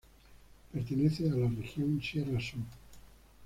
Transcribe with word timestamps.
Pertenece 0.73 1.29
a 1.29 1.35
la 1.35 1.47
región 1.47 2.01
sierra 2.01 2.39
sur. 2.41 2.63